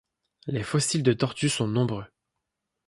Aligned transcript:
Les 0.47 0.63
fossiles 0.63 1.03
de 1.03 1.13
tortues 1.13 1.47
sont 1.49 1.67
nombreux. 1.67 2.07